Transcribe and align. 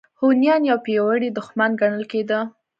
هونیان 0.19 0.61
یو 0.69 0.77
پیاوړی 0.85 1.29
دښمن 1.37 1.71
ګڼل 1.81 2.03
کېده. 2.11 2.39